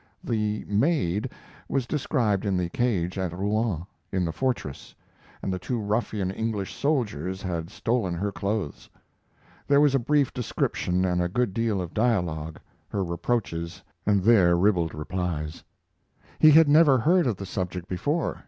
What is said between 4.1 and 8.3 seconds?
in the fortress, and the two ruffian English soldiers had stolen